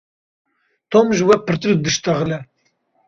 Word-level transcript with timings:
Tom 0.95 1.07
ji 1.15 1.23
we 1.27 1.35
pirtir 1.45 1.71
dişitexile. 1.83 2.37